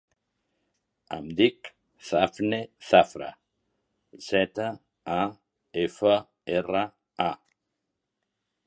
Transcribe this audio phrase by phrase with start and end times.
[1.17, 1.69] Em dic
[2.07, 2.61] Dafne
[2.93, 3.29] Zafra:
[4.31, 4.67] zeta,
[5.19, 5.21] a,
[5.87, 6.19] efa,
[6.61, 6.87] erra,
[7.29, 7.31] a.